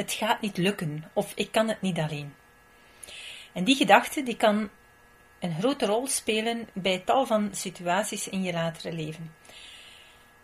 [0.00, 2.34] het gaat niet lukken of ik kan het niet alleen.
[3.52, 4.68] En die gedachte die kan
[5.40, 9.34] een grote rol spelen bij tal van situaties in je latere leven.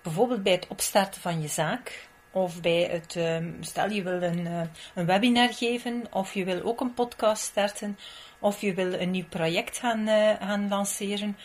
[0.03, 4.47] Bijvoorbeeld bij het opstarten van je zaak, of bij het, ehm, stel je wil een,
[4.47, 4.61] eh,
[4.95, 7.99] een webinar geven, of je wil ook een podcast starten,
[8.39, 11.37] of je wil een nieuw project gaan, uh, gaan lanceren,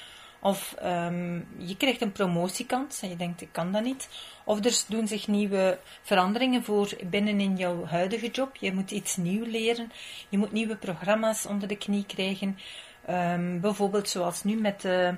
[0.42, 4.10] of um, je krijgt een promotiekans en je denkt, ik kan dat niet.
[4.44, 8.56] Of er doen zich nieuwe veranderingen voor binnen in jouw huidige job.
[8.56, 9.92] Je moet iets nieuw leren.
[10.30, 12.58] Je moet nieuwe programma's onder de knie krijgen.
[13.10, 15.16] Um, bijvoorbeeld zoals nu met de,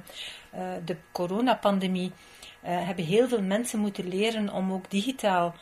[0.56, 2.12] uh, de coronapandemie.
[2.64, 5.56] Uh, hebben heel veel mensen moeten leren om ook digitaal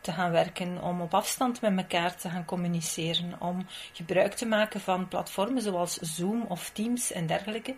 [0.00, 4.80] te gaan werken, om op afstand met elkaar te gaan communiceren, om gebruik te maken
[4.80, 7.74] van platformen zoals Zoom of Teams en dergelijke.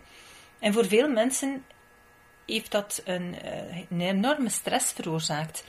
[0.59, 1.65] En voor veel mensen
[2.45, 5.63] heeft dat een, eh, een enorme stress veroorzaakt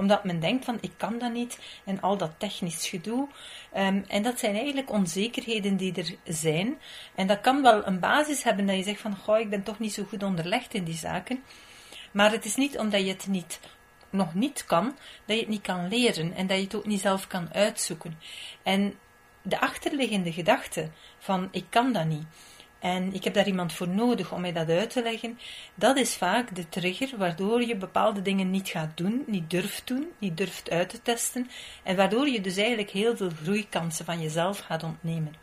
[0.00, 3.28] omdat men denkt van ik kan dat niet en al dat technisch gedoe.
[3.76, 6.78] Um, en dat zijn eigenlijk onzekerheden die er zijn.
[7.14, 9.78] En dat kan wel een basis hebben dat je zegt van goh, ik ben toch
[9.78, 11.42] niet zo goed onderlegd in die zaken.
[12.10, 13.60] Maar het is niet omdat je het niet,
[14.10, 14.84] nog niet kan,
[15.24, 18.18] dat je het niet kan leren en dat je het ook niet zelf kan uitzoeken.
[18.62, 18.94] En
[19.42, 22.26] de achterliggende gedachte van ik kan dat niet
[22.80, 25.38] en ik heb daar iemand voor nodig om mij dat uit te leggen.
[25.74, 30.08] Dat is vaak de trigger waardoor je bepaalde dingen niet gaat doen, niet durft doen,
[30.18, 31.50] niet durft uit te testen.
[31.82, 35.34] En waardoor je dus eigenlijk heel veel groeikansen van jezelf gaat ontnemen.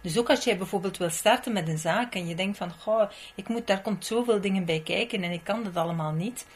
[0.00, 3.10] Dus ook als jij bijvoorbeeld wil starten met een zaak en je denkt van, goh,
[3.34, 6.46] ik moet, daar komt zoveel dingen bij kijken en ik kan dat allemaal niet.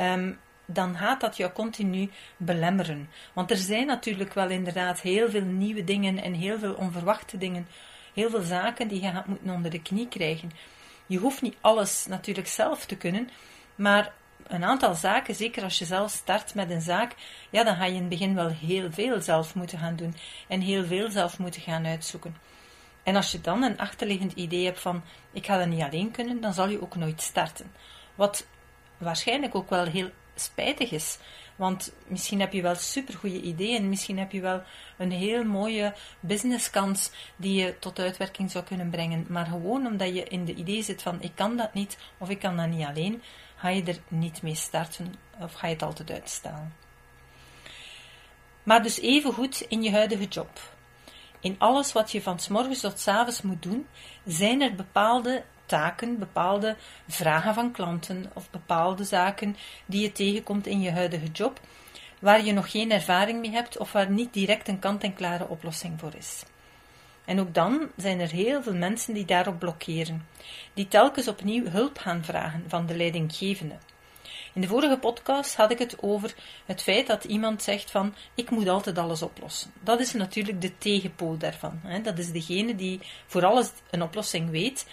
[0.00, 0.38] Um,
[0.72, 3.08] dan gaat dat jou continu belemmeren.
[3.32, 7.66] Want er zijn natuurlijk wel inderdaad heel veel nieuwe dingen en heel veel onverwachte dingen
[8.14, 10.50] heel veel zaken die je gaat moeten onder de knie krijgen.
[11.06, 13.30] Je hoeft niet alles natuurlijk zelf te kunnen,
[13.74, 14.12] maar
[14.46, 17.14] een aantal zaken, zeker als je zelf start met een zaak,
[17.50, 20.14] ja, dan ga je in het begin wel heel veel zelf moeten gaan doen
[20.48, 22.36] en heel veel zelf moeten gaan uitzoeken.
[23.02, 26.40] En als je dan een achterliggend idee hebt van ik ga dat niet alleen kunnen,
[26.40, 27.72] dan zal je ook nooit starten.
[28.14, 28.46] Wat
[28.98, 31.18] waarschijnlijk ook wel heel spijtig is.
[31.60, 34.62] Want misschien heb je wel supergoeie ideeën, misschien heb je wel
[34.98, 39.26] een heel mooie businesskans die je tot uitwerking zou kunnen brengen.
[39.28, 42.38] Maar gewoon omdat je in de idee zit van ik kan dat niet of ik
[42.38, 43.22] kan dat niet alleen,
[43.56, 46.74] ga je er niet mee starten of ga je het altijd uitstellen.
[48.62, 50.60] Maar dus even goed in je huidige job.
[51.40, 53.86] In alles wat je van s morgens tot s avonds moet doen,
[54.24, 56.76] zijn er bepaalde taken, bepaalde
[57.08, 61.60] vragen van klanten of bepaalde zaken die je tegenkomt in je huidige job,
[62.18, 66.14] waar je nog geen ervaring mee hebt of waar niet direct een kant-en-klare oplossing voor
[66.14, 66.42] is.
[67.24, 70.26] En ook dan zijn er heel veel mensen die daarop blokkeren,
[70.74, 73.76] die telkens opnieuw hulp gaan vragen van de leidinggevende.
[74.54, 76.34] In de vorige podcast had ik het over
[76.66, 79.70] het feit dat iemand zegt van ik moet altijd alles oplossen.
[79.80, 81.80] Dat is natuurlijk de tegenpool daarvan.
[82.02, 84.86] Dat is degene die voor alles een oplossing weet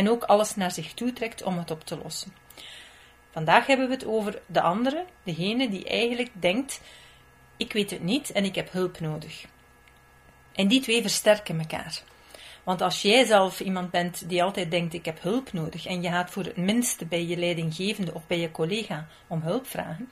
[0.00, 2.32] en ook alles naar zich toe trekt om het op te lossen.
[3.30, 6.80] Vandaag hebben we het over de andere, degene die eigenlijk denkt:
[7.56, 9.44] ik weet het niet en ik heb hulp nodig.
[10.52, 12.02] En die twee versterken elkaar.
[12.64, 16.08] Want als jij zelf iemand bent die altijd denkt: ik heb hulp nodig, en je
[16.08, 20.08] gaat voor het minste bij je leidinggevende of bij je collega om hulp vragen,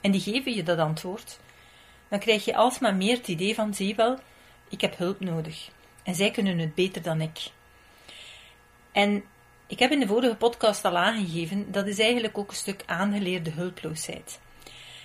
[0.00, 1.38] en die geven je dat antwoord,
[2.08, 4.18] dan krijg je alsmaar meer het idee van: zie wel,
[4.68, 5.70] ik heb hulp nodig.
[6.02, 7.50] En zij kunnen het beter dan ik.
[8.94, 9.24] En
[9.66, 13.50] ik heb in de vorige podcast al aangegeven, dat is eigenlijk ook een stuk aangeleerde
[13.50, 14.40] hulploosheid.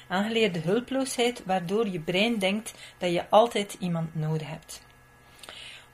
[0.08, 4.82] Aangeleerde hulploosheid waardoor je brein denkt dat je altijd iemand nodig hebt.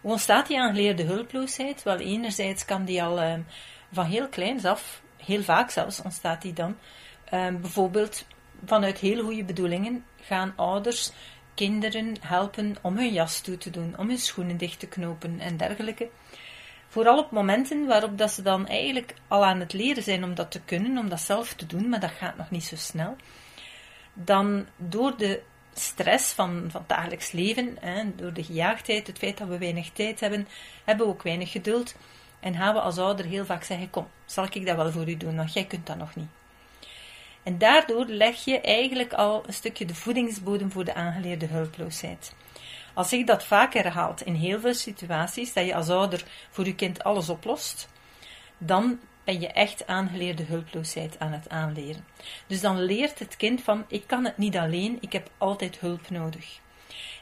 [0.01, 1.83] Hoe ontstaat die aangeleerde hulploosheid?
[1.83, 3.33] Wel, enerzijds kan die al uh,
[3.91, 6.77] van heel kleins af, heel vaak zelfs ontstaat die dan,
[7.33, 8.25] uh, bijvoorbeeld
[8.65, 11.11] vanuit heel goede bedoelingen gaan ouders
[11.53, 15.57] kinderen helpen om hun jas toe te doen, om hun schoenen dicht te knopen en
[15.57, 16.09] dergelijke.
[16.95, 20.51] Vooral op momenten waarop dat ze dan eigenlijk al aan het leren zijn om dat
[20.51, 23.15] te kunnen, om dat zelf te doen, maar dat gaat nog niet zo snel.
[24.13, 25.41] Dan door de
[25.73, 29.89] stress van, van het dagelijks leven, hè, door de gejaagdheid, het feit dat we weinig
[29.89, 30.47] tijd hebben,
[30.83, 31.95] hebben we ook weinig geduld.
[32.39, 35.17] En gaan we als ouder heel vaak zeggen: Kom, zal ik dat wel voor u
[35.17, 36.29] doen, want jij kunt dat nog niet.
[37.43, 42.33] En daardoor leg je eigenlijk al een stukje de voedingsbodem voor de aangeleerde hulploosheid.
[42.95, 46.75] Als ik dat vaak herhaalt in heel veel situaties, dat je als ouder voor je
[46.75, 47.89] kind alles oplost,
[48.57, 52.05] dan ben je echt aangeleerde hulploosheid aan het aanleren.
[52.47, 56.09] Dus dan leert het kind van, ik kan het niet alleen, ik heb altijd hulp
[56.09, 56.59] nodig.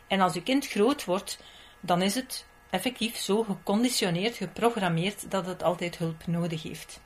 [0.07, 1.39] En als je kind groot wordt,
[1.79, 7.01] dan is het effectief zo geconditioneerd, geprogrammeerd, dat het altijd hulp nodig heeft.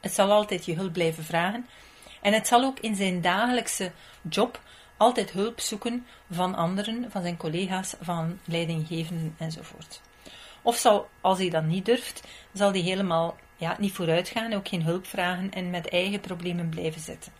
[0.00, 1.66] Het zal altijd je hulp blijven vragen
[2.20, 3.92] en het zal ook in zijn dagelijkse
[4.28, 4.60] job
[5.00, 10.00] altijd hulp zoeken van anderen, van zijn collega's, van leidinggevenden enzovoort.
[10.62, 14.68] Of zal, als hij dat niet durft, zal hij helemaal ja, niet vooruit gaan, ook
[14.68, 17.32] geen hulp vragen en met eigen problemen blijven zitten.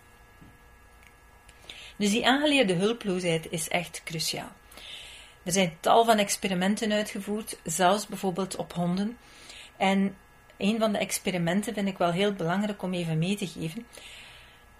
[1.96, 4.52] Dus die aangeleerde hulploosheid is echt cruciaal.
[5.42, 9.18] Er zijn tal van experimenten uitgevoerd, zelfs bijvoorbeeld op honden.
[9.76, 10.16] En
[10.56, 13.86] een van de experimenten vind ik wel heel belangrijk om even mee te geven.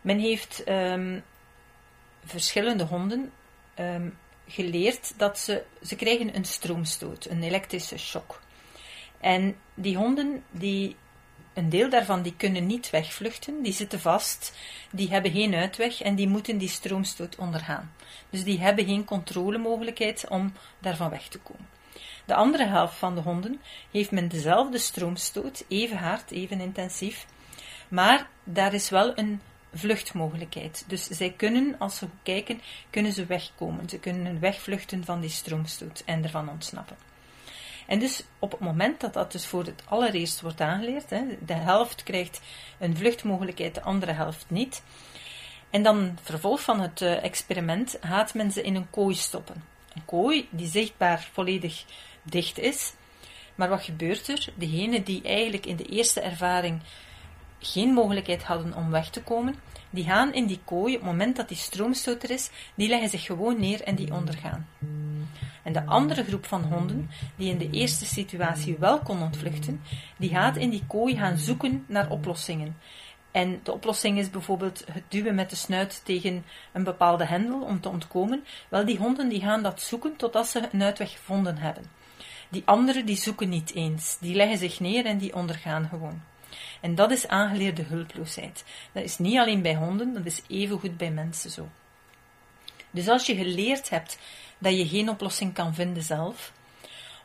[0.01, 1.25] Men heeft um,
[2.31, 3.33] verschillende honden
[3.79, 8.41] um, geleerd dat ze, ze krijgen een stroomstoot, een elektrische shock.
[9.21, 10.97] En die honden, die,
[11.55, 14.57] een deel daarvan, die kunnen niet wegvluchten, die zitten vast,
[14.91, 17.93] die hebben geen uitweg en die moeten die stroomstoot ondergaan.
[18.31, 21.69] Dus die hebben geen controlemogelijkheid om daarvan weg te komen.
[22.25, 23.61] De andere helft van de honden
[23.91, 27.27] heeft men dezelfde stroomstoot, even hard, even intensief,
[27.89, 29.41] maar daar is wel een
[29.73, 30.85] vluchtmogelijkheid.
[30.87, 33.89] Dus zij kunnen, als ze kijken, kunnen ze wegkomen.
[33.89, 36.97] Ze kunnen wegvluchten van die stroomstoot en ervan ontsnappen.
[37.87, 41.55] En dus op het moment dat dat dus voor het allereerst wordt aangeleerd, hè, de
[41.55, 42.41] helft krijgt
[42.79, 44.83] een vluchtmogelijkheid, de andere helft niet.
[45.71, 49.65] En dan vervolg van het uh, experiment gaat men ze in een kooi stoppen.
[49.95, 51.85] Een kooi die zichtbaar volledig
[52.23, 52.93] dicht is.
[53.55, 54.49] Maar wat gebeurt er?
[54.55, 56.81] Degenen die eigenlijk in de eerste ervaring
[57.61, 59.55] geen mogelijkheid hadden om weg te komen,
[59.91, 63.09] die gaan in die kooi, op het moment dat die stroomstoot er is, die leggen
[63.09, 64.69] zich gewoon neer en die ondergaan.
[65.63, 69.83] En de andere groep van honden, die in de eerste situatie wel kon ontvluchten,
[70.17, 72.77] die gaat in die kooi gaan zoeken naar oplossingen.
[73.31, 77.81] En de oplossing is bijvoorbeeld het duwen met de snuit tegen een bepaalde hendel om
[77.81, 78.45] te ontkomen.
[78.69, 81.85] Wel, die honden die gaan dat zoeken totdat ze een uitweg gevonden hebben.
[82.49, 84.17] Die anderen die zoeken niet eens.
[84.21, 86.23] Die leggen zich neer en die ondergaan gewoon.
[86.81, 88.65] En dat is aangeleerde hulploosheid.
[88.93, 91.69] Dat is niet alleen bij honden, dat is evengoed bij mensen zo.
[92.91, 94.19] Dus als je geleerd hebt
[94.59, 96.53] dat je geen oplossing kan vinden zelf,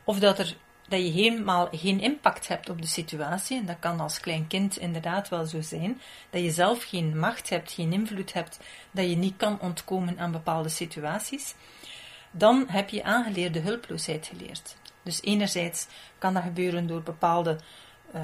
[0.04, 0.56] of dat, er,
[0.88, 4.78] dat je helemaal geen impact hebt op de situatie, en dat kan als klein kind
[4.78, 6.00] inderdaad wel zo zijn,
[6.30, 10.32] dat je zelf geen macht hebt, geen invloed hebt, dat je niet kan ontkomen aan
[10.32, 11.54] bepaalde situaties,
[12.30, 14.76] dan heb je aangeleerde hulploosheid geleerd.
[15.02, 15.86] Dus enerzijds
[16.18, 17.58] kan dat gebeuren door bepaalde
[18.14, 18.22] uh,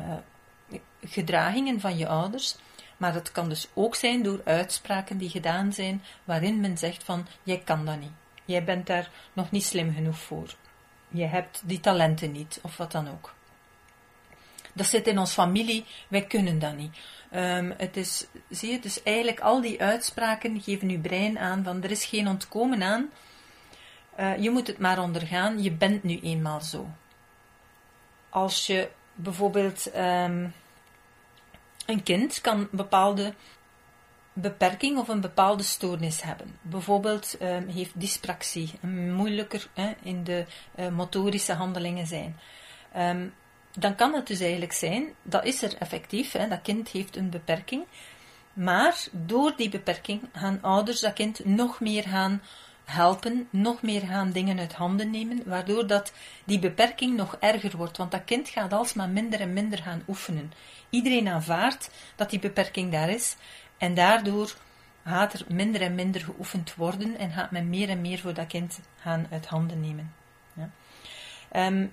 [1.05, 2.57] gedragingen van je ouders,
[2.97, 7.27] maar het kan dus ook zijn door uitspraken die gedaan zijn waarin men zegt van
[7.43, 8.13] jij kan dat niet.
[8.45, 10.55] Jij bent daar nog niet slim genoeg voor.
[11.09, 13.35] Je hebt die talenten niet, of wat dan ook.
[14.73, 16.97] Dat zit in ons familie, wij kunnen dat niet.
[17.35, 21.83] Um, het is, zie je, dus eigenlijk al die uitspraken geven uw brein aan van
[21.83, 23.11] er is geen ontkomen aan.
[24.21, 26.89] Uh, je moet het maar ondergaan, je bent nu eenmaal zo.
[28.29, 30.55] Als je bijvoorbeeld um,
[31.87, 33.35] een kind kan bepaalde
[34.33, 36.59] beperking of een bepaalde stoornis hebben.
[36.63, 38.71] Bijvoorbeeld um, heeft dyspraxie,
[39.15, 39.69] moeilijker
[40.03, 40.47] in de
[40.77, 42.37] uh, motorische handelingen zijn.
[42.97, 43.35] Um,
[43.79, 47.31] dan kan het dus eigenlijk zijn, dat is er effectief, hè, dat kind heeft een
[47.31, 47.85] beperking,
[48.53, 52.43] maar door die beperking gaan ouders dat kind nog meer gaan
[52.85, 56.13] helpen, nog meer gaan dingen uit handen nemen, waardoor dat
[56.45, 60.53] die beperking nog erger wordt, want dat kind gaat alsmaar minder en minder gaan oefenen.
[60.91, 63.37] Iedereen aanvaardt dat die beperking daar is
[63.79, 64.55] en daardoor
[65.05, 68.47] gaat er minder en minder geoefend worden en gaat men meer en meer voor dat
[68.47, 70.15] kind gaan uit handen nemen.
[70.55, 70.71] Ja.
[71.67, 71.93] Um,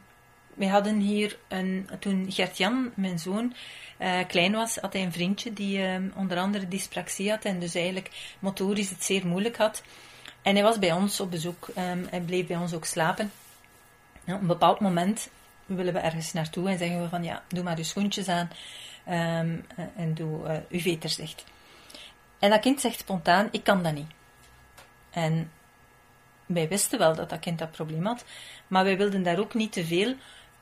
[0.53, 3.53] we hadden hier, een, toen Gert-Jan, mijn zoon,
[3.99, 7.75] uh, klein was, had hij een vriendje die uh, onder andere dyspraxie had en dus
[7.75, 9.83] eigenlijk motorisch het zeer moeilijk had.
[10.41, 11.67] En hij was bij ons op bezoek.
[11.67, 13.31] Um, hij bleef bij ons ook slapen.
[14.27, 15.29] Op een bepaald moment
[15.65, 18.49] willen we ergens naartoe en zeggen we van ja, doe maar je schoentjes aan
[19.07, 19.65] um,
[19.95, 21.43] en doe uh, uw veters dicht.
[22.39, 24.11] En dat kind zegt spontaan, ik kan dat niet.
[25.09, 25.51] En
[26.45, 28.25] wij wisten wel dat dat kind dat probleem had,
[28.67, 30.15] maar wij wilden daar ook niet te veel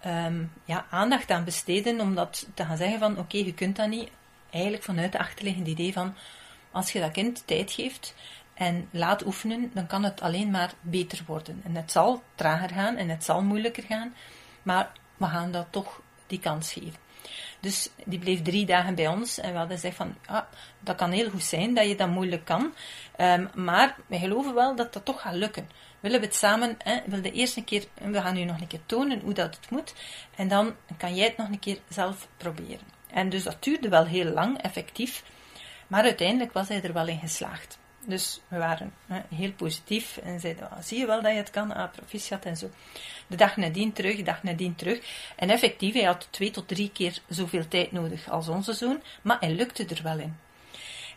[0.06, 3.90] um, ja, aandacht aan besteden, om dat te gaan zeggen van oké, je kunt dat
[3.90, 4.10] niet.
[4.50, 6.16] Eigenlijk vanuit de achterliggende idee van
[6.72, 8.14] als je dat kind tijd geeft
[8.58, 11.62] en laat oefenen, dan kan het alleen maar beter worden.
[11.66, 14.14] En het zal trager gaan en het zal moeilijker gaan,
[14.64, 17.06] maar we gaan dat toch die kans geven.
[17.60, 20.44] Dus die bleef drie dagen bij ons en we hadden gezegd van, ah,
[20.80, 22.74] dat kan heel goed zijn dat je dat moeilijk kan,
[23.18, 25.70] um, maar we geloven wel dat dat toch gaat lukken.
[26.00, 29.20] Willen we het samen, hè, wil eerste keer, we gaan u nog een keer tonen
[29.20, 29.94] hoe dat het moet,
[30.36, 32.88] en dan kan jij het nog een keer zelf proberen.
[33.08, 35.24] En dus dat duurde wel heel lang, effectief,
[35.88, 37.78] maar uiteindelijk was hij er wel in geslaagd.
[38.08, 41.50] Dus we waren hè, heel positief en zeiden, oh, zie je wel dat je het
[41.50, 42.70] kan, ah, proficiat en zo.
[43.28, 45.00] De dag nadien terug, de dag nadien terug.
[45.36, 49.40] En effectief, hij had twee tot drie keer zoveel tijd nodig als onze zoon, maar
[49.40, 50.38] hij lukte er wel in.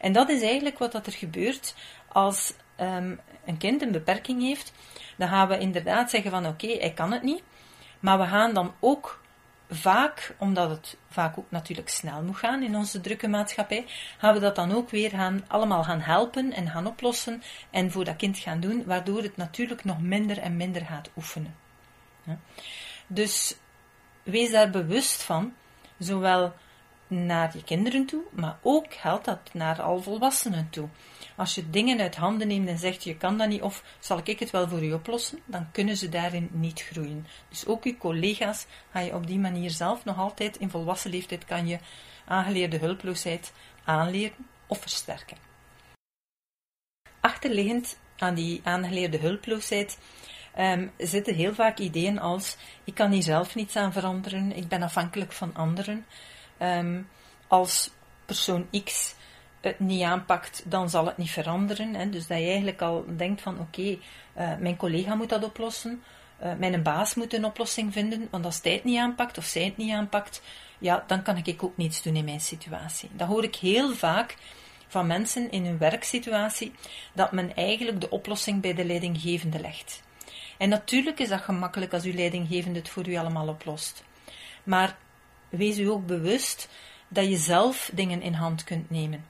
[0.01, 1.75] En dat is eigenlijk wat dat er gebeurt
[2.09, 4.73] als um, een kind een beperking heeft.
[5.17, 7.43] Dan gaan we inderdaad zeggen van oké, hij kan het niet.
[8.01, 9.20] Maar we gaan dan ook
[9.71, 13.85] vaak, omdat het vaak ook natuurlijk snel moet gaan in onze drukke maatschappij,
[14.19, 18.05] gaan we dat dan ook weer gaan, allemaal gaan helpen en gaan oplossen en voor
[18.05, 21.55] dat kind gaan doen, waardoor het natuurlijk nog minder en minder gaat oefenen.
[23.07, 23.57] Dus
[24.23, 25.53] wees daar bewust van,
[25.99, 26.55] zowel
[27.11, 30.89] naar je kinderen toe, maar ook geldt dat naar al volwassenen toe.
[31.37, 34.39] Als je dingen uit handen neemt en zegt je kan dat niet of zal ik
[34.39, 37.27] het wel voor u oplossen, dan kunnen ze daarin niet groeien.
[37.49, 41.45] Dus ook uw collega's ga je op die manier zelf nog altijd in volwassen leeftijd
[41.45, 41.79] kan je
[42.27, 43.53] aangeleerde hulploosheid
[43.85, 45.37] aanleren of versterken.
[47.21, 49.99] Achterliggend aan die aangeleerde hulploosheid
[50.59, 54.83] um, zitten heel vaak ideeën als ik kan hier zelf niets aan veranderen, ik ben
[54.83, 56.07] afhankelijk van anderen.
[56.63, 57.09] Um,
[57.47, 57.91] als
[58.25, 59.15] persoon X
[59.61, 61.95] het niet aanpakt, dan zal het niet veranderen.
[61.95, 62.11] Hè.
[62.11, 63.83] Dus dat je eigenlijk al denkt van oké,
[64.39, 66.03] uh, mijn collega moet dat oplossen,
[66.43, 69.65] uh, mijn baas moet een oplossing vinden, want als hij het niet aanpakt of zij
[69.65, 70.43] het niet aanpakt,
[70.79, 73.11] ja, dan kan ik ook niets doen in mijn situatie.
[73.13, 74.37] Dat hoor ik heel vaak
[74.89, 76.73] van mensen in hun werksituatie,
[77.13, 80.03] dat men eigenlijk de oplossing bij de leidinggevende legt.
[80.59, 84.05] En natuurlijk is dat gemakkelijk als uw leidinggevende het voor u allemaal oplost.
[84.65, 84.97] Maar
[85.51, 86.69] wees u ook bewust
[87.09, 89.25] dat je zelf dingen in hand kunt nemen.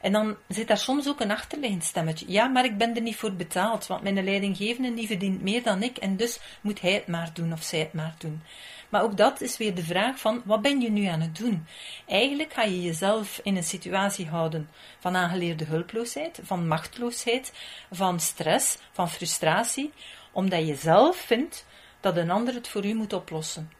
[0.00, 2.24] En dan zit daar soms ook een achterliggend stemmetje.
[2.28, 5.82] Ja, maar ik ben er niet voor betaald, want mijn leidinggevende die verdient meer dan
[5.82, 8.42] ik en dus moet hij het maar doen of zij het maar doen.
[8.88, 11.66] Maar ook dat is weer de vraag van, wat ben je nu aan het doen?
[12.06, 17.52] Eigenlijk ga je jezelf in een situatie houden van aangeleerde hulploosheid, van machteloosheid,
[17.90, 19.92] van stress, van frustratie,
[20.32, 21.66] omdat je zelf vindt
[22.00, 23.70] dat een ander het voor u moet oplossen.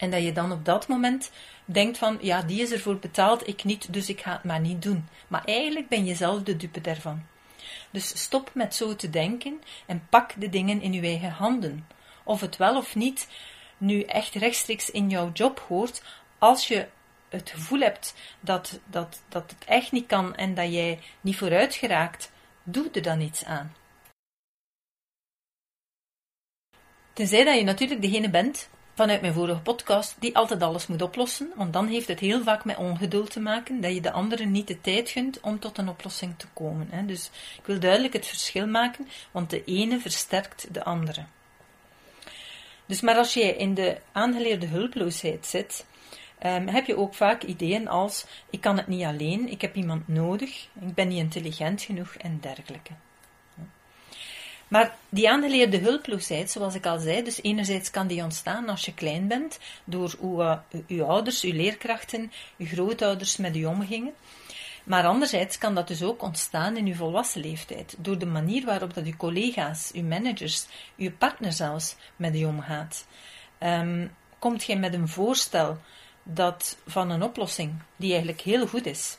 [0.00, 1.30] En dat je dan op dat moment
[1.64, 4.82] denkt van, ja, die is ervoor betaald, ik niet, dus ik ga het maar niet
[4.82, 5.08] doen.
[5.28, 7.26] Maar eigenlijk ben je zelf de dupe daarvan.
[7.90, 11.86] Dus stop met zo te denken en pak de dingen in je eigen handen.
[12.24, 13.28] Of het wel of niet
[13.78, 16.02] nu echt rechtstreeks in jouw job hoort,
[16.38, 16.86] als je
[17.28, 21.74] het gevoel hebt dat, dat, dat het echt niet kan en dat jij niet vooruit
[21.74, 23.74] geraakt, doe er dan iets aan.
[27.12, 31.52] Tenzij dat je natuurlijk degene bent vanuit mijn vorige podcast, die altijd alles moet oplossen,
[31.54, 34.66] want dan heeft het heel vaak met ongeduld te maken, dat je de anderen niet
[34.66, 36.86] de tijd gunt om tot een oplossing te komen.
[36.90, 37.06] Hè.
[37.06, 41.24] Dus ik wil duidelijk het verschil maken, want de ene versterkt de andere.
[42.86, 45.86] Dus maar als je in de aangeleerde hulploosheid zit,
[46.46, 50.08] um, heb je ook vaak ideeën als: ik kan het niet alleen, ik heb iemand
[50.08, 52.92] nodig, ik ben niet intelligent genoeg en dergelijke.
[54.70, 58.94] Maar die aangeleerde hulploosheid, zoals ik al zei, dus enerzijds kan die ontstaan als je
[58.94, 64.12] klein bent, door hoe uh, uw ouders, uw leerkrachten, uw grootouders met u omgingen.
[64.84, 68.94] Maar anderzijds kan dat dus ook ontstaan in uw volwassen leeftijd, door de manier waarop
[68.94, 73.06] dat uw collega's, uw managers, uw partner zelfs met u omgaat.
[73.60, 75.78] Um, komt gij met een voorstel
[76.22, 79.16] dat van een oplossing die eigenlijk heel goed is,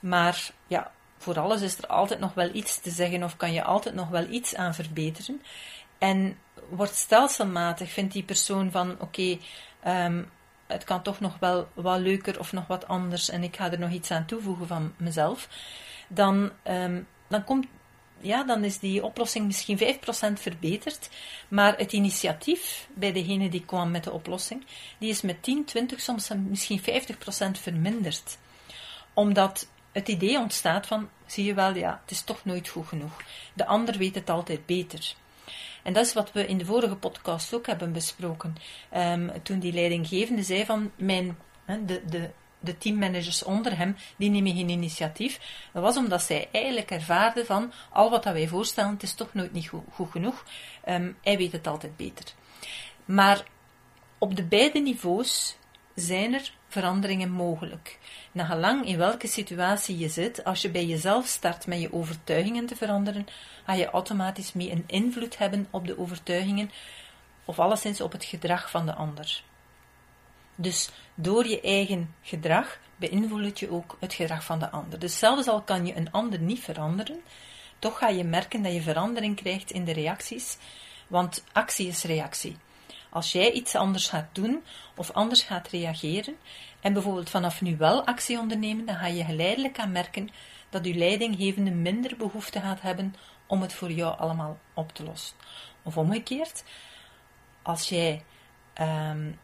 [0.00, 3.64] maar ja, voor alles is er altijd nog wel iets te zeggen of kan je
[3.64, 5.42] altijd nog wel iets aan verbeteren.
[5.98, 9.38] En wordt stelselmatig, vindt die persoon van oké,
[9.82, 10.22] ehm,
[10.66, 13.78] het kan toch nog wel wat leuker of nog wat anders en ik ga er
[13.78, 15.48] nog iets aan toevoegen van mezelf,
[16.08, 17.66] dan, um, dan, komt,
[18.20, 21.10] ja, dan is die oplossing misschien 5% verbeterd,
[21.48, 24.64] maar het initiatief bij degene die kwam met de oplossing,
[24.98, 28.38] die is met 10, 20, soms misschien 50% verminderd.
[29.14, 33.22] Omdat het idee ontstaat van, zie je wel, ja, het is toch nooit goed genoeg.
[33.54, 35.14] De ander weet het altijd beter.
[35.82, 38.56] En dat is wat we in de vorige podcast ook hebben besproken.
[38.96, 44.54] Um, toen die leidinggevende zei van, mijn, de, de, de teammanagers onder hem, die nemen
[44.54, 45.40] geen initiatief.
[45.72, 49.34] Dat was omdat zij eigenlijk ervaarde van, al wat dat wij voorstellen, het is toch
[49.34, 50.44] nooit niet goed, genoeg.
[50.88, 52.24] Um, hij weet het altijd beter.
[53.04, 53.44] Maar
[54.18, 55.56] op de beide niveaus
[55.94, 57.98] zijn er veranderingen mogelijk.
[58.32, 62.76] Nagelang in welke situatie je zit, als je bij jezelf start met je overtuigingen te
[62.76, 63.26] veranderen,
[63.64, 66.70] ga je automatisch mee een invloed hebben op de overtuigingen
[67.44, 69.42] of alleszins op het gedrag van de ander.
[70.54, 74.98] Dus door je eigen gedrag beïnvloed je ook het gedrag van de ander.
[74.98, 77.20] Dus zelfs al kan je een ander niet veranderen,
[77.78, 80.56] toch ga je merken dat je verandering krijgt in de reacties,
[81.06, 82.56] want actie is reactie.
[83.10, 84.62] Als jij iets anders gaat doen
[84.96, 86.36] of anders gaat reageren
[86.80, 90.28] en bijvoorbeeld vanaf nu wel actie ondernemen, dan ga je geleidelijk aan merken
[90.68, 93.14] dat je leidinggevende minder behoefte gaat hebben
[93.46, 95.36] om het voor jou allemaal op te lossen.
[95.82, 96.64] Of omgekeerd,
[97.62, 98.24] als jij
[98.80, 99.38] um,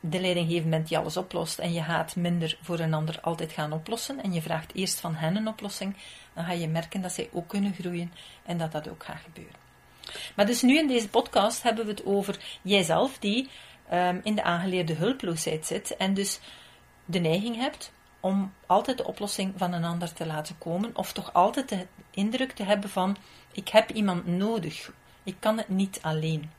[0.00, 3.72] de leidinggevende bent die alles oplost en je gaat minder voor een ander altijd gaan
[3.72, 5.96] oplossen en je vraagt eerst van hen een oplossing,
[6.34, 8.12] dan ga je merken dat zij ook kunnen groeien
[8.44, 9.67] en dat dat ook gaat gebeuren.
[10.36, 13.48] Maar dus nu in deze podcast hebben we het over jijzelf die
[13.92, 16.40] um, in de aangeleerde hulploosheid zit en dus
[17.04, 21.32] de neiging hebt om altijd de oplossing van een ander te laten komen, of toch
[21.32, 23.16] altijd de indruk te hebben van
[23.52, 26.50] ik heb iemand nodig, ik kan het niet alleen.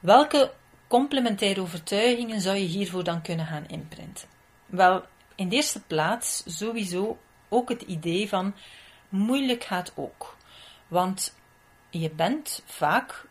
[0.00, 0.52] Welke
[0.86, 4.28] complementaire overtuigingen zou je hiervoor dan kunnen gaan imprinten?
[4.66, 8.54] Wel, in de eerste plaats sowieso ook het idee van
[9.08, 10.36] moeilijk gaat ook.
[10.88, 11.35] Want
[12.00, 13.26] je bent vaak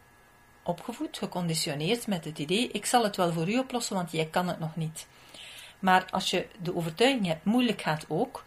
[0.64, 4.48] opgevoed, geconditioneerd met het idee: ik zal het wel voor u oplossen, want jij kan
[4.48, 5.08] het nog niet.
[5.80, 8.44] Maar als je de overtuiging hebt, moeilijk gaat ook,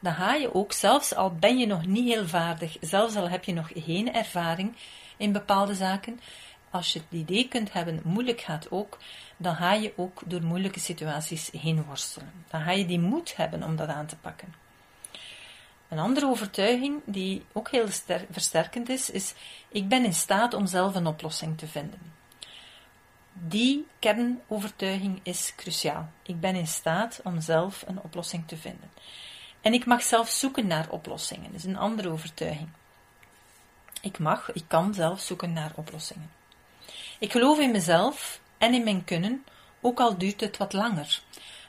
[0.00, 3.44] dan ga je ook, zelfs al ben je nog niet heel vaardig, zelfs al heb
[3.44, 4.74] je nog geen ervaring
[5.16, 6.20] in bepaalde zaken,
[6.70, 8.98] als je het idee kunt hebben, moeilijk gaat ook,
[9.36, 12.32] dan ga je ook door moeilijke situaties heen worstelen.
[12.50, 14.54] Dan ga je die moed hebben om dat aan te pakken.
[15.92, 17.86] Een andere overtuiging die ook heel
[18.30, 19.34] versterkend is, is:
[19.68, 22.12] ik ben in staat om zelf een oplossing te vinden.
[23.32, 26.08] Die kernovertuiging is cruciaal.
[26.22, 28.90] Ik ben in staat om zelf een oplossing te vinden.
[29.60, 31.50] En ik mag zelf zoeken naar oplossingen.
[31.50, 32.68] Dat is een andere overtuiging.
[34.00, 36.30] Ik mag, ik kan zelf zoeken naar oplossingen.
[37.18, 39.44] Ik geloof in mezelf en in mijn kunnen,
[39.80, 41.22] ook al duurt het wat langer.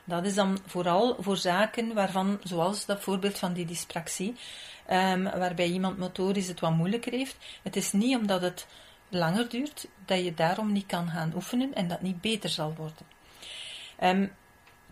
[0.04, 4.36] Dat is dan vooral voor zaken waarvan, zoals dat voorbeeld van die dyspraxie,
[4.92, 7.38] um, waarbij iemand motorisch het wat moeilijker heeft.
[7.63, 8.68] Het is niet omdat het
[9.10, 13.06] langer duurt, dat je daarom niet kan gaan oefenen en dat niet beter zal worden.
[14.04, 14.32] Um,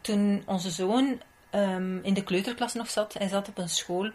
[0.02, 1.22] toen onze zoon
[1.52, 4.12] um, in de kleuterklas nog zat, hij zat op een school, uh,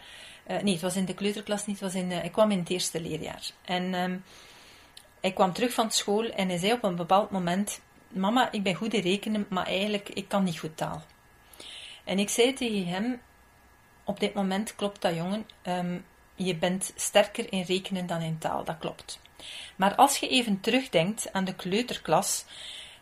[0.46, 2.70] nee, het was in de kleuterklas niet, het was in, uh, ik kwam in het
[2.70, 3.50] eerste leerjaar.
[3.64, 3.92] En
[5.20, 8.74] hij kwam terug van school en hij zei op een bepaald moment, mama, ik ben
[8.74, 11.02] goed in rekenen, maar eigenlijk, ik kan niet goed taal.
[12.04, 13.20] En ik zei tegen hem,
[14.04, 18.64] op dit moment klopt dat jongen, um, je bent sterker in rekenen dan in taal,
[18.64, 19.20] dat klopt.
[19.76, 22.44] Maar als je even terugdenkt aan de kleuterklas,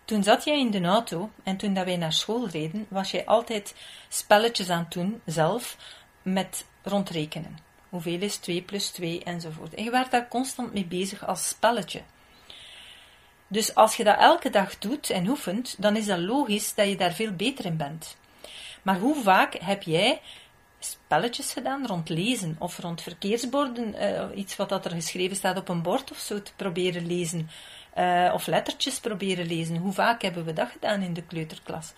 [0.04, 3.26] toen zat jij in de auto en toen dat wij naar school reden, was jij
[3.26, 3.74] altijd
[4.08, 5.76] spelletjes aan het doen, zelf,
[6.22, 7.58] met rondrekenen.
[7.88, 9.74] Hoeveel is 2 plus 2 enzovoort.
[9.74, 12.02] En je werd daar constant mee bezig als spelletje.
[13.48, 16.96] Dus als je dat elke dag doet en oefent, dan is dat logisch dat je
[16.96, 18.16] daar veel beter in bent.
[18.82, 20.20] Maar hoe vaak heb jij
[20.78, 25.68] spelletjes gedaan rond lezen of rond verkeersborden, uh, iets wat dat er geschreven staat op
[25.68, 27.50] een bord of zo, te proberen lezen,
[27.98, 29.76] uh, of lettertjes proberen lezen.
[29.76, 31.92] Hoe vaak hebben we dat gedaan in de kleuterklas?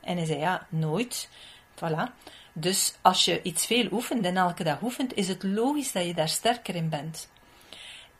[0.00, 1.28] En hij zei, ja, nooit.
[1.74, 2.12] Voilà.
[2.52, 6.14] Dus als je iets veel oefent en elke dag oefent, is het logisch dat je
[6.14, 7.30] daar sterker in bent.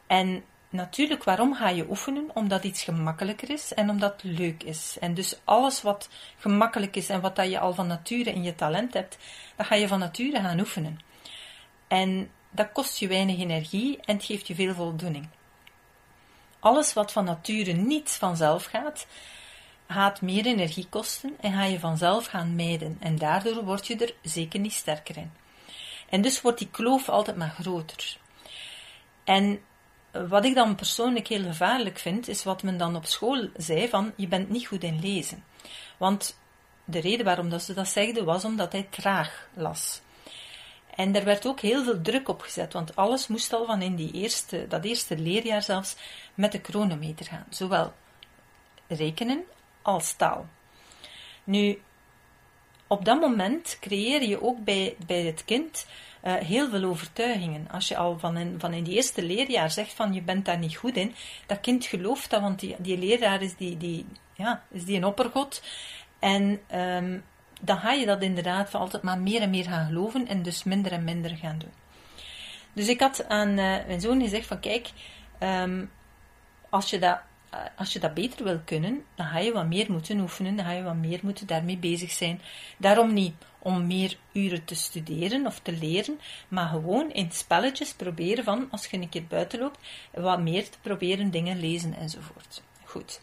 [0.06, 2.30] En natuurlijk, waarom ga je oefenen?
[2.34, 4.96] Omdat iets gemakkelijker is en omdat het leuk is.
[5.00, 6.08] En dus alles wat
[6.38, 9.18] gemakkelijk is en wat dat je al van nature in je talent hebt,
[9.56, 11.00] dat ga je van nature gaan oefenen.
[11.88, 15.28] En dat kost je weinig energie en het geeft je veel voldoening.
[16.60, 19.06] Alles wat van nature niet vanzelf gaat,
[19.88, 22.96] gaat meer energie kosten en ga je vanzelf gaan mijden.
[23.00, 25.32] En daardoor word je er zeker niet sterker in.
[26.08, 28.16] En dus wordt die kloof altijd maar groter.
[29.24, 29.60] En
[30.12, 34.12] wat ik dan persoonlijk heel gevaarlijk vind, is wat men dan op school zei van,
[34.16, 35.44] je bent niet goed in lezen.
[35.96, 36.38] Want
[36.84, 40.00] de reden waarom dat ze dat zegden, was omdat hij traag las.
[40.94, 43.96] En er werd ook heel veel druk op gezet, want alles moest al van in
[43.96, 45.96] die eerste, dat eerste leerjaar zelfs
[46.34, 47.46] met de chronometer gaan.
[47.50, 47.92] Zowel
[48.88, 49.44] rekenen
[49.82, 50.46] als taal.
[51.44, 51.82] Nu,
[52.86, 55.86] op dat moment creëer je ook bij, bij het kind
[56.24, 57.68] uh, heel veel overtuigingen.
[57.70, 60.58] Als je al van in, van in die eerste leerjaar zegt van je bent daar
[60.58, 61.14] niet goed in,
[61.46, 65.04] dat kind gelooft dat, want die, die leraar is die, die, ja, is die een
[65.04, 65.62] oppergod.
[66.18, 67.24] En um,
[67.60, 70.92] dan ga je dat inderdaad altijd maar meer en meer gaan geloven en dus minder
[70.92, 71.72] en minder gaan doen.
[72.72, 74.90] Dus ik had aan uh, mijn zoon gezegd van kijk,
[75.40, 75.90] um,
[76.68, 77.24] als je dat eh,
[77.76, 80.70] als je dat beter wil kunnen, dan ga je wat meer moeten oefenen, dan ga
[80.70, 82.40] je wat meer moeten daarmee bezig zijn.
[82.78, 88.44] Daarom niet om meer uren te studeren of te leren, maar gewoon in spelletjes proberen
[88.44, 89.78] van, als je een keer buiten loopt,
[90.12, 92.62] wat meer te proberen dingen lezen enzovoort.
[92.84, 93.20] Goed.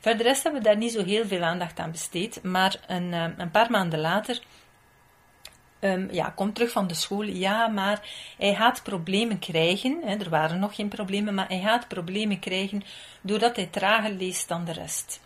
[0.00, 3.24] Verder rest hebben we daar niet zo heel veel aandacht aan besteed, maar een, eh,
[3.36, 4.42] een paar maanden later
[5.80, 7.22] um, ja, komt terug van de school.
[7.22, 10.00] Ja, maar hij gaat problemen krijgen.
[10.04, 12.82] Hè, er waren nog geen problemen, maar hij gaat problemen krijgen
[13.20, 15.20] doordat hij trager leest dan de rest.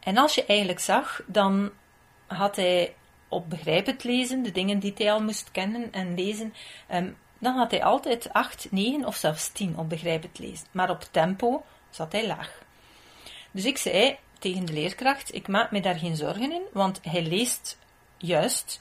[0.00, 1.70] En als je eigenlijk zag, dan
[2.26, 2.94] had hij
[3.28, 6.54] op begrijpend lezen, de dingen die hij al moest kennen en lezen,
[6.92, 10.66] um, dan had hij altijd 8, 9 of zelfs 10 op begrijpend lezen.
[10.70, 12.62] Maar op tempo zat hij laag.
[13.50, 17.22] Dus ik zei tegen de leerkracht: Ik maak me daar geen zorgen in, want hij
[17.22, 17.78] leest
[18.24, 18.80] juist.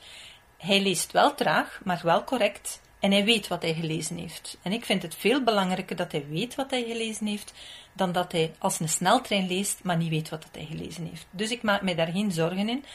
[0.57, 2.81] Hij leest wel traag, maar wel correct.
[2.99, 4.57] En hij weet wat hij gelezen heeft.
[4.61, 7.53] En ik vind het veel belangrijker dat hij weet wat hij gelezen heeft,
[7.93, 11.25] dan dat hij als een sneltrein leest, maar niet weet wat hij gelezen heeft.
[11.31, 12.85] Dus ik maak mij daar geen zorgen in.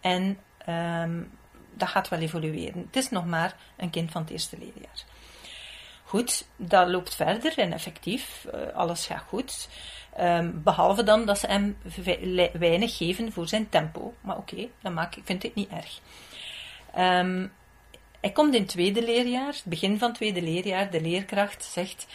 [0.00, 1.30] En um,
[1.74, 2.84] dat gaat wel evolueren.
[2.86, 5.04] Het is nog maar een kind van het eerste leerjaar.
[6.04, 9.68] Goed, dat loopt verder en effectief, uh, alles gaat goed.
[10.20, 11.76] Um, behalve dan dat ze hem
[12.52, 14.14] weinig geven voor zijn tempo.
[14.20, 16.00] Maar oké, okay, dat maak ik, vind ik niet erg.
[16.98, 17.52] Um,
[18.20, 22.06] hij komt in het tweede leerjaar, begin van het tweede leerjaar, de leerkracht zegt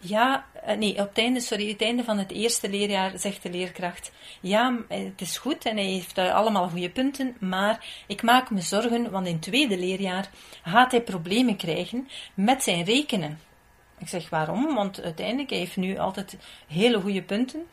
[0.00, 3.50] ja, eh, nee, op het einde, sorry, het einde van het eerste leerjaar zegt de
[3.50, 8.60] leerkracht: Ja, het is goed en hij heeft allemaal goede punten, maar ik maak me
[8.60, 10.30] zorgen, want in het tweede leerjaar
[10.62, 13.40] gaat hij problemen krijgen met zijn rekenen.
[13.98, 14.74] Ik zeg waarom?
[14.74, 17.66] Want uiteindelijk hij heeft nu altijd hele goede punten,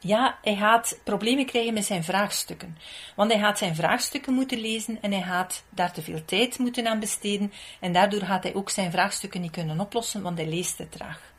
[0.00, 2.78] ja, hij gaat problemen krijgen met zijn vraagstukken.
[3.16, 6.86] Want hij gaat zijn vraagstukken moeten lezen en hij gaat daar te veel tijd moeten
[6.88, 7.52] aan besteden.
[7.80, 11.32] En daardoor gaat hij ook zijn vraagstukken niet kunnen oplossen, want hij leest te traag.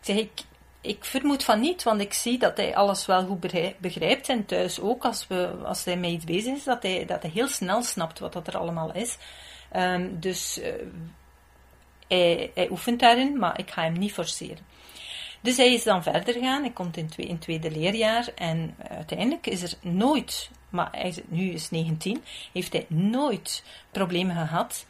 [0.00, 0.30] Ik zeg, ik,
[0.80, 3.40] ik vermoed van niet, want ik zie dat hij alles wel goed
[3.78, 4.28] begrijpt.
[4.28, 7.30] En thuis ook, als, we, als hij met iets bezig is, dat hij, dat hij
[7.30, 9.16] heel snel snapt wat dat er allemaal is.
[9.76, 10.72] Um, dus uh,
[12.08, 14.74] hij, hij oefent daarin, maar ik ga hem niet forceren.
[15.40, 19.62] Dus hij is dan verder gegaan, hij komt in het tweede leerjaar en uiteindelijk is
[19.62, 24.86] er nooit, maar hij is, nu is 19, heeft hij nooit problemen gehad,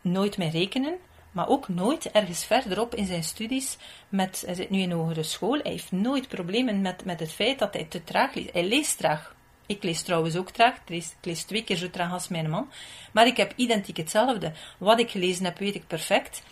[0.00, 0.96] nooit met rekenen,
[1.32, 3.76] maar ook nooit ergens verderop in zijn studies.
[4.08, 7.58] Met, hij zit nu in hogere school, hij heeft nooit problemen met, met het feit
[7.58, 8.52] dat hij te traag leest.
[8.52, 9.36] Hij leest traag.
[9.68, 12.70] Ik lees trouwens ook traag, ik lees, twee keer zo traag als mijn man,
[13.12, 14.52] maar ik heb identiek hetzelfde.
[14.78, 16.42] Wat ik gelezen heb, weet ik perfect.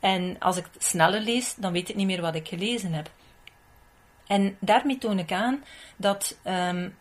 [0.00, 3.10] En als ik sneller lees, dan weet ik niet meer wat ik gelezen heb.
[4.26, 5.64] En daarmee toon ik aan
[5.96, 6.96] dat um,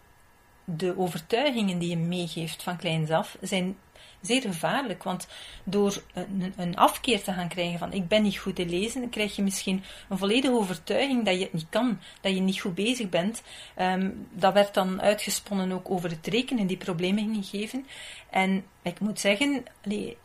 [0.63, 3.77] de overtuigingen die je meegeeft van kleins af zijn
[4.25, 5.03] zeer gevaarlijk.
[5.03, 5.27] Want
[5.63, 9.35] door een, een, afkeer te gaan krijgen van ik ben niet goed te lezen, krijg
[9.35, 13.09] je misschien een volledige overtuiging dat je het niet kan, dat je niet goed bezig
[13.09, 13.43] bent.
[13.81, 17.85] Um, dat werd dan uitgesponnen ook over het rekenen, die problemen geven.
[18.29, 20.17] En ik moet zeggen, ik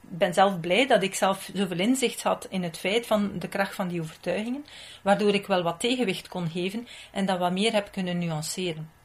[0.00, 3.74] ben zelf blij dat ik zelf zoveel inzicht had in het feit van de kracht
[3.74, 4.64] van die overtuigingen,
[5.02, 8.95] waardoor ik wel wat tegenwicht kon geven en dat wat meer heb kunnen nuanceren.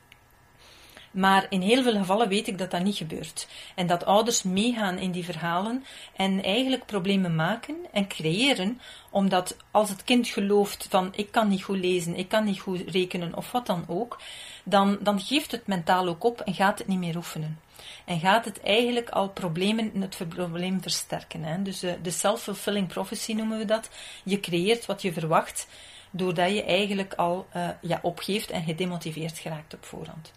[1.11, 3.47] Maar in heel veel gevallen weet ik dat dat niet gebeurt.
[3.75, 9.89] En dat ouders meegaan in die verhalen en eigenlijk problemen maken en creëren, omdat als
[9.89, 13.51] het kind gelooft van ik kan niet goed lezen, ik kan niet goed rekenen of
[13.51, 14.19] wat dan ook,
[14.63, 17.59] dan, dan geeft het mentaal ook op en gaat het niet meer oefenen.
[18.05, 21.43] En gaat het eigenlijk al problemen, het probleem versterken.
[21.43, 21.61] Hè?
[21.61, 23.89] Dus de, de self-fulfilling prophecy noemen we dat.
[24.23, 25.67] Je creëert wat je verwacht,
[26.11, 30.31] doordat je eigenlijk al uh, ja, opgeeft en gedemotiveerd geraakt op voorhand.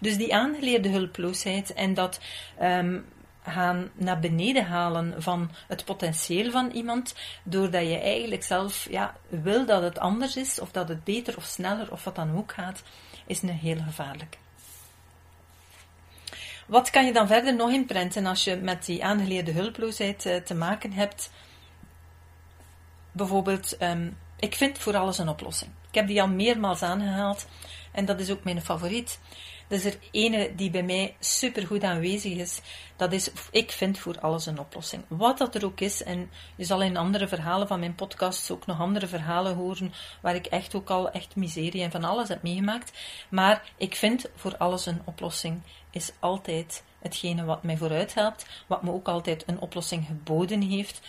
[0.00, 2.20] Dus die aangeleerde hulploosheid en dat
[2.62, 3.06] um,
[3.42, 9.66] gaan naar beneden halen van het potentieel van iemand, doordat je eigenlijk zelf ja, wil
[9.66, 12.82] dat het anders is, of dat het beter of sneller of wat dan ook gaat,
[13.26, 14.38] is een heel gevaarlijk.
[16.66, 20.54] Wat kan je dan verder nog inprenten als je met die aangeleerde hulploosheid uh, te
[20.54, 21.30] maken hebt?
[23.12, 25.70] Bijvoorbeeld, um, ik vind voor alles een oplossing.
[25.88, 27.46] Ik heb die al meermaals aangehaald
[27.92, 29.18] en dat is ook mijn favoriet.
[29.74, 32.60] Is er ene die bij mij supergoed aanwezig is.
[32.96, 35.04] Dat is, ik vind voor alles een oplossing.
[35.08, 38.66] Wat dat er ook is, en je zal in andere verhalen van mijn podcasts ook
[38.66, 42.42] nog andere verhalen horen, waar ik echt ook al echt miserie en van alles heb
[42.42, 42.92] meegemaakt.
[43.28, 48.82] Maar ik vind voor alles een oplossing is altijd hetgene wat mij vooruit helpt, wat
[48.82, 51.00] me ook altijd een oplossing geboden heeft.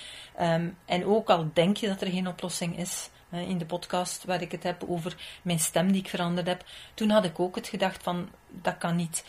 [0.42, 4.42] Um, en ook al denk je dat er geen oplossing is, in de podcast waar
[4.42, 7.68] ik het heb over mijn stem die ik veranderd heb, toen had ik ook het
[7.68, 9.26] gedacht van, dat kan niet.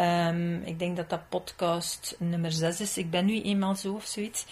[0.00, 2.98] Um, ik denk dat dat podcast nummer 6 is.
[2.98, 4.46] Ik ben nu eenmaal zo of zoiets.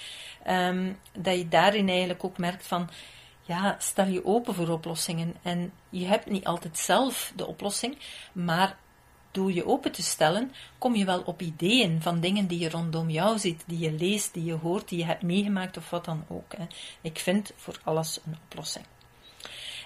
[0.49, 2.91] Um, dat je daarin eigenlijk ook merkt van,
[3.43, 5.35] ja, stel je open voor oplossingen.
[5.43, 7.99] En je hebt niet altijd zelf de oplossing,
[8.33, 8.77] maar
[9.31, 13.11] door je open te stellen, kom je wel op ideeën van dingen die je rondom
[13.11, 16.25] jou ziet, die je leest, die je hoort, die je hebt meegemaakt of wat dan
[16.29, 16.53] ook.
[16.57, 16.67] Hè.
[17.01, 18.85] Ik vind voor alles een oplossing.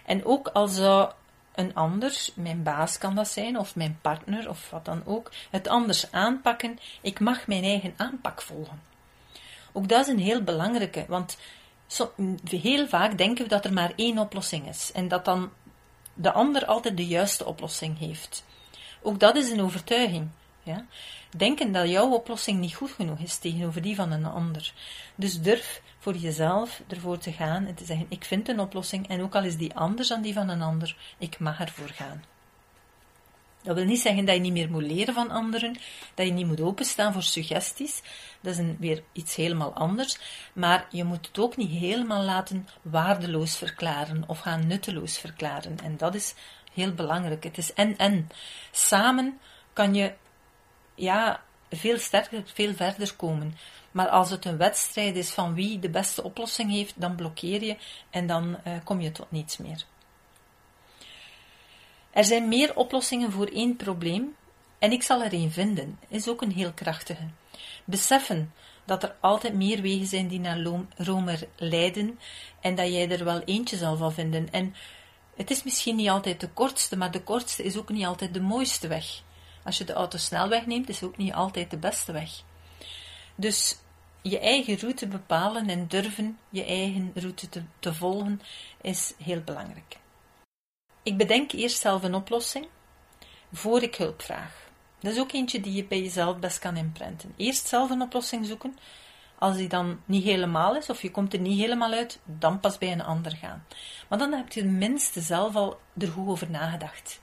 [0.05, 1.13] En ook al zou
[1.55, 5.69] een ander, mijn baas kan dat zijn, of mijn partner, of wat dan ook, het
[5.69, 8.83] anders aanpakken, ik mag mijn eigen aanpak volgen.
[9.73, 11.39] Ook dat is een heel belangrijke, want
[12.45, 15.51] heel vaak denken we dat er maar één oplossing is en dat dan
[16.15, 18.45] de ander altijd de juiste oplossing heeft.
[19.07, 20.29] Ook dat is een overtuiging.
[20.63, 20.87] Ja?
[21.37, 24.73] Denken dat jouw oplossing niet goed genoeg is tegenover die van een ander.
[25.15, 29.23] Dus durf voor jezelf ervoor te gaan en te zeggen: Ik vind een oplossing en
[29.23, 32.25] ook al is die anders dan die van een ander, ik mag ervoor gaan.
[33.63, 35.77] Dat wil niet zeggen dat je niet meer moet leren van anderen,
[36.15, 38.03] dat je niet moet openstaan voor suggesties.
[38.41, 40.19] Dat is weer iets helemaal anders.
[40.53, 45.79] Maar je moet het ook niet helemaal laten waardeloos verklaren of gaan nutteloos verklaren.
[45.83, 46.35] En dat is
[46.75, 47.45] heel belangrijk.
[47.45, 48.29] Het is en-en.
[48.71, 49.39] Samen
[49.73, 50.13] kan je
[50.95, 53.57] ja, veel sterker, veel verder komen.
[53.91, 57.77] Maar als het een wedstrijd is van wie de beste oplossing heeft, dan blokkeer je
[58.11, 59.85] en dan uh, kom je tot niets meer.
[62.11, 64.37] Er zijn meer oplossingen voor één probleem
[64.79, 67.29] en ik zal er één vinden, is ook een heel krachtige.
[67.85, 68.53] Beseffen
[68.85, 70.61] dat er altijd meer wegen zijn die naar
[70.97, 72.19] Rome leiden
[72.61, 74.53] en dat jij er wel eentje zal van vinden.
[74.53, 74.75] En
[75.37, 78.41] het is misschien niet altijd de kortste, maar de kortste is ook niet altijd de
[78.41, 79.23] mooiste weg.
[79.65, 82.31] Als je de autosnelweg neemt, is het ook niet altijd de beste weg.
[83.35, 83.79] Dus
[84.23, 87.49] je eigen route bepalen en durven je eigen route
[87.81, 88.41] te, volgen
[88.81, 89.99] is heel belangrijk.
[91.03, 92.67] Ik bedenk eerst zelf een oplossing
[93.53, 94.69] voor ik hulp vraag.
[95.01, 97.35] Dat is ook eentje die je bij jezelf best kan inprenten.
[97.37, 98.79] Eerst zelf een oplossing zoeken.
[99.45, 102.79] Als die dan niet helemaal is, of je komt er niet helemaal uit, dan pas
[102.79, 103.67] bij een ander gaan.
[104.09, 107.21] Maar dan heb je tenminste zelf al er goed over nagedacht.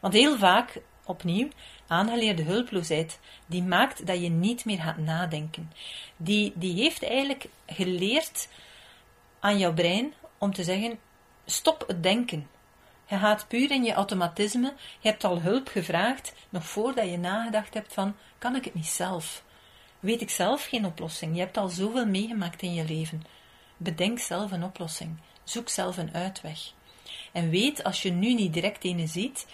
[0.00, 1.48] Want heel vaak, opnieuw,
[1.86, 5.72] aangeleerde hulploosheid, die maakt dat je niet meer gaat nadenken.
[6.16, 8.48] Die, die heeft eigenlijk geleerd
[9.40, 10.98] aan jouw brein om te zeggen:
[11.44, 12.48] stop het denken.
[13.06, 14.74] Je gaat puur in je automatisme.
[14.98, 18.86] Je hebt al hulp gevraagd, nog voordat je nagedacht hebt van, kan ik het niet
[18.86, 19.44] zelf?
[20.06, 21.34] Weet ik zelf geen oplossing?
[21.34, 23.22] Je hebt al zoveel meegemaakt in je leven.
[23.76, 25.16] Bedenk zelf een oplossing.
[25.44, 26.72] Zoek zelf een uitweg.
[27.32, 29.46] En weet, als je nu niet direct ene ziet,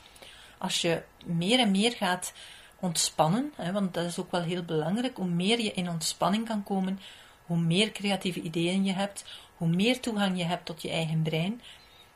[0.59, 2.33] als je meer en meer gaat
[2.81, 6.63] ontspannen, hè, want dat is ook wel heel belangrijk, hoe meer je in ontspanning kan
[6.63, 7.01] komen,
[7.47, 9.25] hoe meer creatieve ideeën je hebt,
[9.57, 11.61] hoe meer toegang je hebt tot je eigen brein,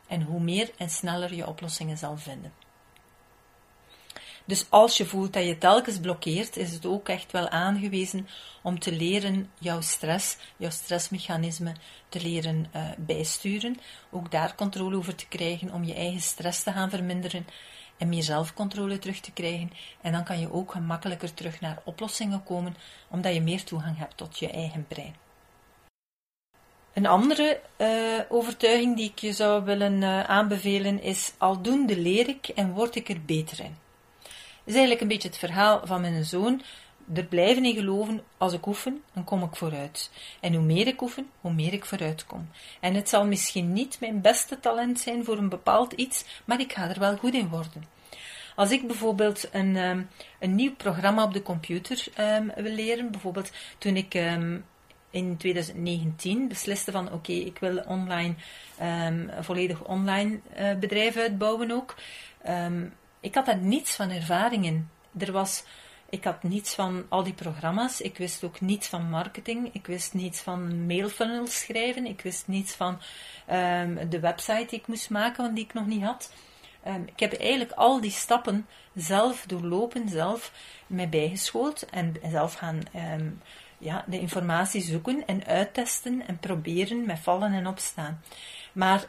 [0.07, 2.66] en hoe meer en sneller je oplossingen zal vinden.
[4.47, 8.29] Dus als je voelt dat je telkens blokkeert, is het ook echt wel aangewezen
[8.63, 11.73] om te leren jouw stress, jouw stressmechanisme
[12.09, 13.81] te leren uh, bijsturen.
[14.11, 17.47] Ook daar controle over te krijgen om je eigen stress te gaan verminderen
[17.97, 19.73] en meer zelfcontrole terug te krijgen.
[20.01, 22.77] En dan kan je ook gemakkelijker terug naar oplossingen komen,
[23.09, 25.15] omdat je meer toegang hebt tot je eigen brein.
[26.93, 32.49] Een andere uh, overtuiging die ik je zou willen uh, aanbevelen is: aldoende leer ik
[32.49, 33.86] en word ik er beter in.
[34.67, 36.63] Is eigenlijk een beetje het verhaal van mijn zoon.
[37.15, 40.11] Er blijven in geloven, als ik oefen, dan kom ik vooruit.
[40.41, 42.49] En hoe meer ik oefen, hoe meer ik vooruit kom.
[42.81, 46.73] En het zal misschien niet mijn beste talent zijn voor een bepaald iets, maar ik
[46.73, 47.85] ga er wel goed in worden.
[48.57, 53.51] Als ik bijvoorbeeld een, um, een nieuw programma op de computer um, wil leren, bijvoorbeeld
[53.79, 54.65] toen ik um,
[55.11, 58.35] in 2019 besliste van oké, ik wil online,
[59.41, 61.95] volledig online uh, bedrijf uitbouwen ook.
[63.27, 64.89] Ik had daar niets van ervaring in.
[65.19, 65.65] Er was,
[66.11, 68.01] ik had niets van al die programma's.
[68.01, 69.69] Ik wist ook niets van marketing.
[69.73, 72.07] Ik wist niets van mailfunnels schrijven.
[72.07, 73.01] Ik wist niets van
[73.53, 76.33] um, de website die ik moest maken, want die ik nog niet had.
[77.07, 80.53] ik heb eigenlijk al die stappen zelf doorlopen, zelf
[80.87, 82.83] mij bijgeschoold en zelf gaan
[83.79, 88.21] ja, de informatie zoeken en uittesten en proberen met vallen en opstaan.
[88.73, 89.07] Maar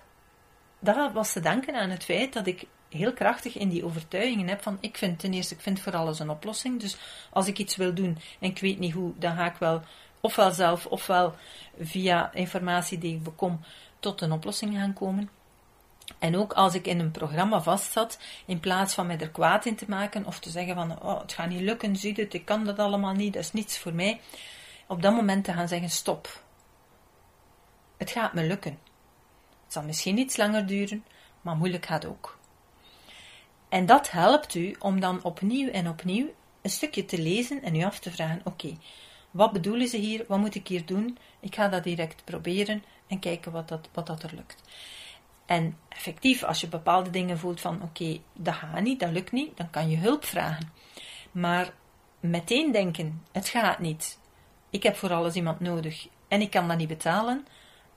[0.80, 4.62] dat was te danken aan het feit dat ik heel krachtig in die overtuigingen heb
[4.62, 6.79] van ik vind ten eerste, ik vind voor alles een oplossing.
[6.79, 6.97] Dus
[7.29, 9.81] als ik iets wil doen en ik weet niet hoe, dan ga ik wel
[10.21, 11.36] ofwel zelf ofwel
[11.79, 13.60] via informatie die ik bekom
[13.99, 15.29] tot een oplossing gaan komen.
[16.19, 19.75] En ook als ik in een programma vastzat, in plaats van mij er kwaad in
[19.75, 22.63] te maken of te zeggen van oh, het gaat niet lukken, zie het, ik kan
[22.63, 24.19] dat allemaal niet, dat is niets voor mij,
[24.88, 26.43] op dat moment te gaan zeggen: stop.
[27.97, 28.79] Het gaat me lukken.
[29.63, 31.05] Het zal misschien iets langer duren,
[31.41, 32.38] maar moeilijk gaat ook.
[33.69, 36.27] En dat helpt u om dan opnieuw en opnieuw
[36.62, 38.77] een stukje te lezen en u af te vragen: oké,
[39.32, 40.25] wat bedoelen ze hier?
[40.27, 41.17] Wat moet ik hier doen?
[41.39, 44.63] Ik ga dat direct proberen en kijken wat dat, wat dat er lukt.
[45.45, 49.58] En effectief, als je bepaalde dingen voelt van oké, dat gaat niet, dat lukt niet,
[49.58, 50.71] dan kan je hulp vragen.
[51.32, 51.73] Maar
[52.19, 54.19] meteen denken, het gaat niet,
[54.69, 57.47] ik heb voor alles iemand nodig en ik kan dat niet betalen,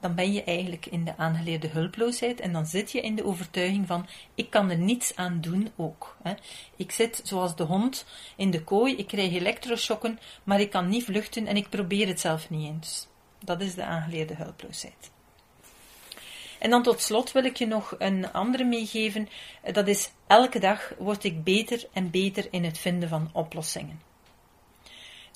[0.01, 3.87] dan ben je eigenlijk in de aangeleerde hulploosheid en dan zit je in de overtuiging
[3.87, 6.17] van ik kan er niets aan doen ook.
[6.23, 6.35] Hè.
[6.77, 11.05] Ik zit zoals de hond in de kooi, ik krijg elektroshocken, maar ik kan niet
[11.05, 13.09] vluchten en ik probeer het zelf niet eens.
[13.45, 15.11] Dat is de aangeleerde hulploosheid.
[16.59, 19.29] En dan tot slot wil ik je nog een andere meegeven.
[19.73, 24.01] Dat is elke dag word ik beter en beter in het vinden van oplossingen.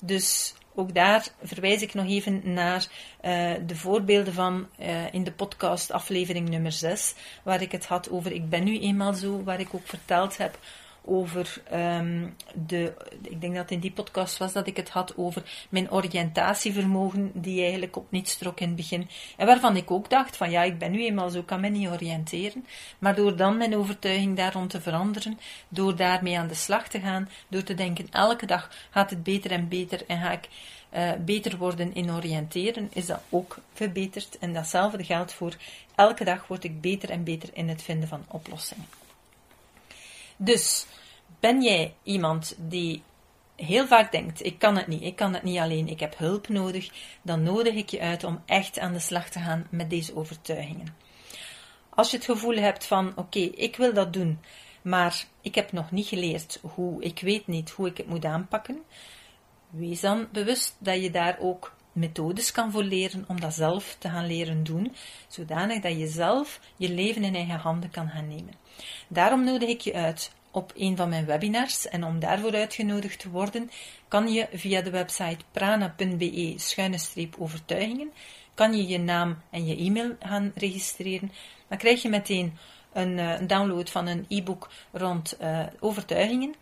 [0.03, 2.87] Dus ook daar verwijs ik nog even naar
[3.25, 8.09] uh, de voorbeelden van uh, in de podcast aflevering nummer 6, waar ik het had
[8.09, 10.57] over ik ben nu eenmaal zo, waar ik ook verteld heb
[11.05, 12.93] over um, de.
[13.21, 17.61] Ik denk dat in die podcast was dat ik het had over mijn oriëntatievermogen, die
[17.61, 19.09] eigenlijk op niets trok in het begin.
[19.37, 21.87] En waarvan ik ook dacht: van ja, ik ben nu eenmaal zo, kan me niet
[21.87, 22.65] oriënteren.
[22.99, 27.29] Maar door dan mijn overtuiging daarom te veranderen, door daarmee aan de slag te gaan,
[27.47, 30.49] door te denken: elke dag gaat het beter en beter en ga ik.
[30.95, 34.37] Uh, beter worden in oriënteren, is dat ook verbeterd.
[34.39, 35.55] En datzelfde geldt voor
[35.95, 39.04] elke dag word ik beter en beter in het vinden van oplossingen.
[40.37, 40.85] Dus
[41.39, 43.03] ben jij iemand die
[43.55, 46.47] heel vaak denkt: ik kan het niet, ik kan het niet alleen, ik heb hulp
[46.47, 46.89] nodig,
[47.21, 50.95] dan nodig ik je uit om echt aan de slag te gaan met deze overtuigingen.
[51.89, 54.39] Als je het gevoel hebt van: oké, ik wil dat doen,
[54.81, 58.83] maar ik heb nog niet geleerd hoe, ik weet niet hoe ik het moet aanpakken,
[59.69, 64.09] wees dan bewust dat je daar ook methodes kan voor leren om dat zelf te
[64.09, 64.95] gaan leren doen,
[65.27, 68.53] zodanig dat je zelf je leven in eigen handen kan gaan nemen.
[69.07, 73.29] Daarom nodig ik je uit op een van mijn webinars en om daarvoor uitgenodigd te
[73.29, 73.69] worden,
[74.07, 78.11] kan je via de website prana.be-overtuigingen
[78.55, 81.31] kan je je naam en je e-mail gaan registreren.
[81.67, 82.57] Dan krijg je meteen
[82.93, 86.53] een, eh, een download van een e-book rond uh, overtuigingen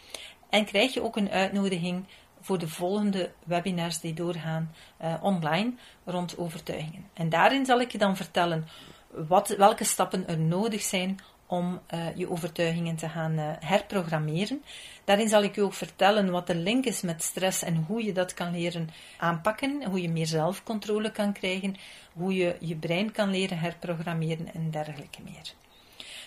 [0.49, 2.05] en krijg je ook een uitnodiging
[2.43, 7.09] voor de volgende webinars die doorgaan uh, online rond overtuigingen.
[7.13, 8.67] En daarin zal ik je dan vertellen
[9.07, 14.63] wat, welke stappen er nodig zijn om uh, je overtuigingen te gaan uh, herprogrammeren.
[15.03, 18.11] Daarin zal ik je ook vertellen wat de link is met stress en hoe je
[18.11, 21.75] dat kan leren aanpakken, hoe je meer zelfcontrole kan krijgen,
[22.13, 25.53] hoe je je brein kan leren herprogrammeren en dergelijke meer.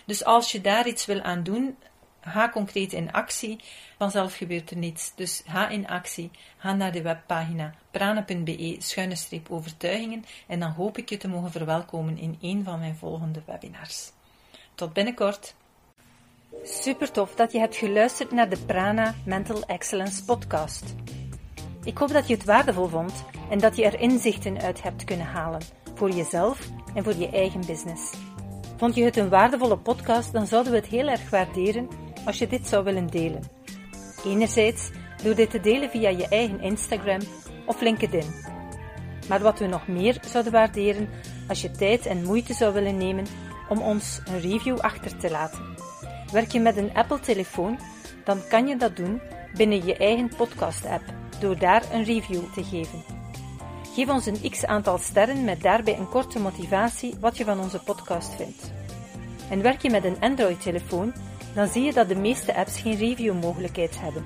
[0.05, 1.75] Dus als je daar iets wil aan doen,
[2.27, 3.59] ga concreet in actie.
[3.97, 5.11] Vanzelf gebeurt er niets.
[5.15, 6.31] Dus ga in actie.
[6.57, 12.63] Ga naar de webpagina prana.be-overtuigingen en dan hoop ik je te mogen verwelkomen in een
[12.63, 14.11] van mijn volgende webinars.
[14.75, 15.55] Tot binnenkort.
[16.63, 20.95] Super tof dat je hebt geluisterd naar de Prana Mental Excellence podcast.
[21.83, 25.25] Ik hoop dat je het waardevol vond en dat je er inzichten uit hebt kunnen
[25.25, 25.61] halen
[25.95, 28.13] voor jezelf en voor je eigen business.
[28.77, 31.87] Vond je het een waardevolle podcast, dan zouden we het heel erg waarderen
[32.27, 33.43] als je dit zou willen delen.
[34.25, 34.89] Enerzijds
[35.23, 37.19] door dit te delen via je eigen Instagram
[37.65, 38.33] of LinkedIn.
[39.29, 41.09] Maar wat we nog meer zouden waarderen
[41.47, 43.25] als je tijd en moeite zou willen nemen
[43.69, 45.75] om ons een review achter te laten.
[46.31, 47.79] Werk je met een Apple-telefoon,
[48.23, 49.21] dan kan je dat doen
[49.53, 51.03] binnen je eigen podcast-app
[51.39, 53.03] door daar een review te geven.
[53.95, 57.79] Geef ons een x aantal sterren met daarbij een korte motivatie wat je van onze
[57.79, 58.71] podcast vindt.
[59.49, 61.13] En werk je met een Android-telefoon,
[61.57, 64.25] dan zie je dat de meeste apps geen review-mogelijkheid hebben.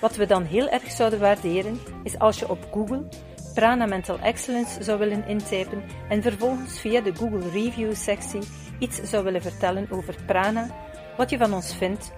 [0.00, 3.08] Wat we dan heel erg zouden waarderen, is als je op Google
[3.54, 8.40] Prana Mental Excellence zou willen intypen en vervolgens via de Google Review sectie
[8.78, 10.70] iets zou willen vertellen over Prana,
[11.16, 12.12] wat je van ons vindt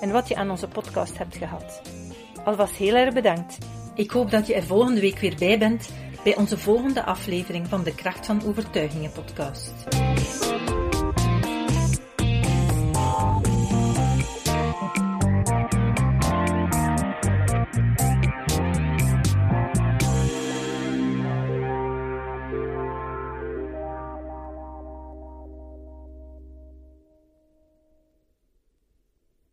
[0.00, 1.82] en wat je aan onze podcast hebt gehad.
[2.44, 3.58] Alvast heel erg bedankt.
[3.94, 5.88] Ik hoop dat je er volgende week weer bij bent
[6.24, 9.72] bij onze volgende aflevering van de Kracht van Overtuigingen podcast.